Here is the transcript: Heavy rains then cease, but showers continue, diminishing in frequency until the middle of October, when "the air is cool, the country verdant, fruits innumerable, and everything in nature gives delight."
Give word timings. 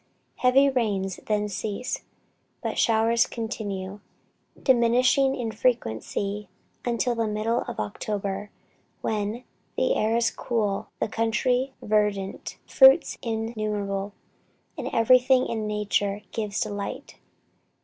Heavy 0.37 0.67
rains 0.67 1.19
then 1.27 1.47
cease, 1.47 2.01
but 2.63 2.79
showers 2.79 3.27
continue, 3.27 3.99
diminishing 4.63 5.35
in 5.35 5.51
frequency 5.51 6.49
until 6.83 7.13
the 7.13 7.27
middle 7.27 7.61
of 7.67 7.79
October, 7.79 8.49
when 9.01 9.43
"the 9.77 9.93
air 9.93 10.15
is 10.17 10.31
cool, 10.31 10.87
the 10.99 11.07
country 11.07 11.73
verdant, 11.83 12.57
fruits 12.65 13.19
innumerable, 13.21 14.13
and 14.75 14.87
everything 14.91 15.45
in 15.45 15.67
nature 15.67 16.21
gives 16.31 16.59
delight." 16.61 17.19